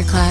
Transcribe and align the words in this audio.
Masterclass 0.00 0.29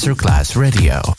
Masterclass 0.00 0.56
Radio. 0.56 1.09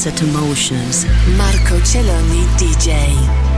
Sunset 0.00 0.22
Emotions. 0.22 1.04
Marco 1.36 1.78
Celloni 1.84 2.46
DJ. 2.56 3.49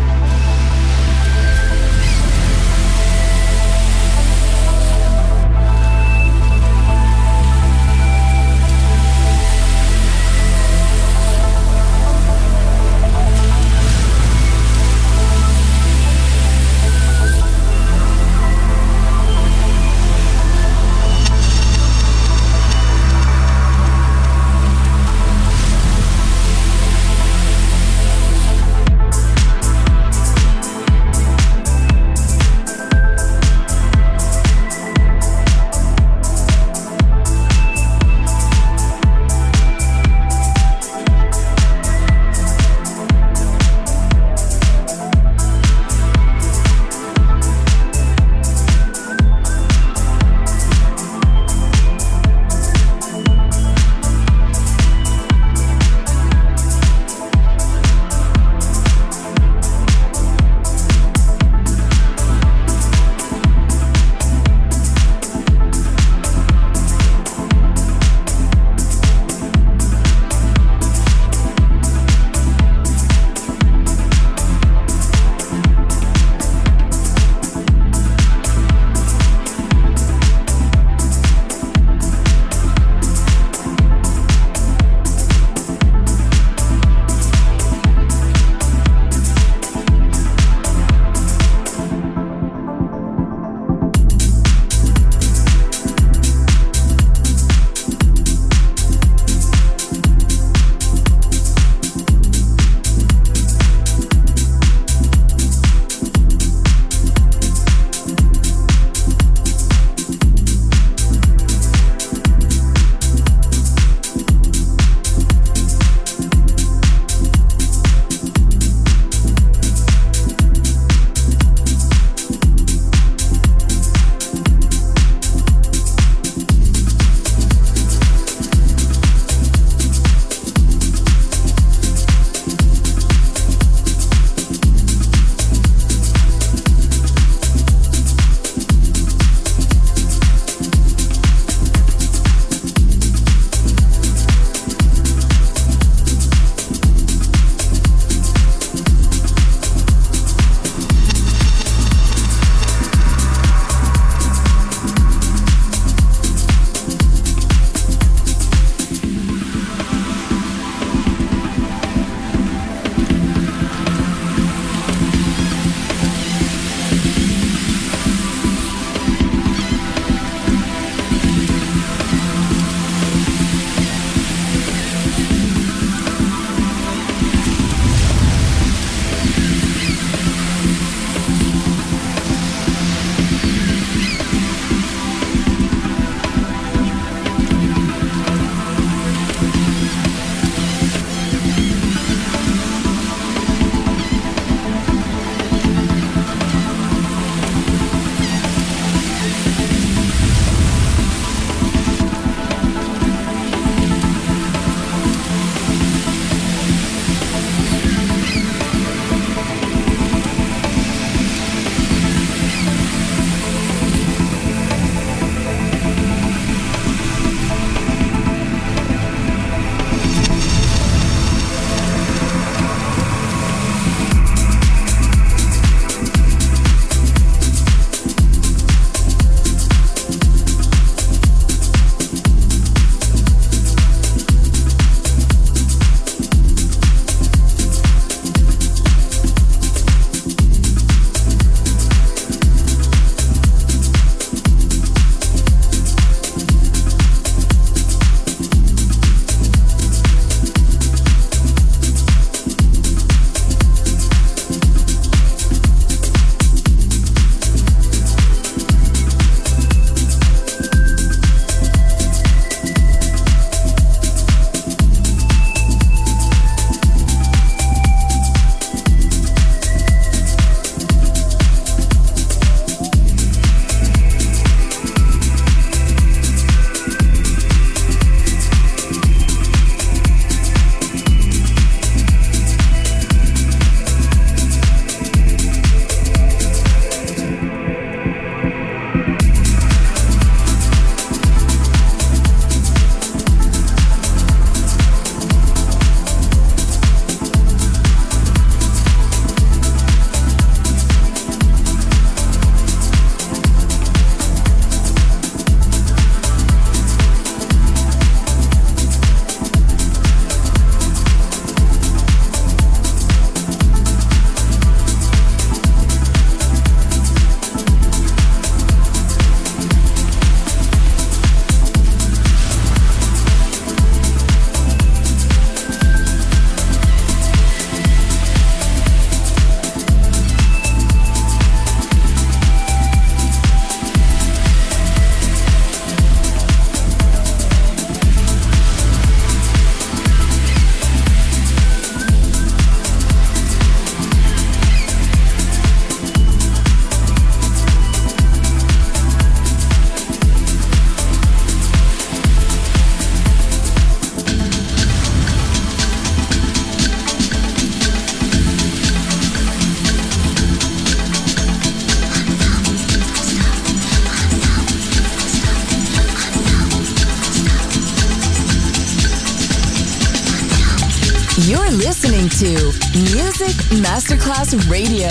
Masterclass 374.12 374.70
Radio, 374.70 375.08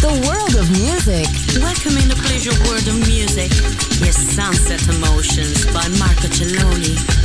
the 0.00 0.26
world 0.26 0.56
of 0.56 0.70
music. 0.70 1.26
Welcome 1.62 1.98
in 1.98 2.08
the 2.08 2.16
pleasure 2.16 2.50
world 2.64 2.88
of 2.88 2.96
music. 3.06 3.50
Yes, 4.00 4.16
Sunset 4.16 4.88
Emotions 4.88 5.66
by 5.66 5.86
Marco 5.98 6.28
Celloni. 6.28 7.17